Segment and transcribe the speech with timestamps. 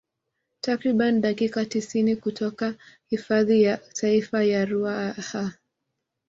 [0.61, 2.75] Takriban dakika tisini kutoka
[3.09, 5.53] hifadhi ya taifa ya Ruaha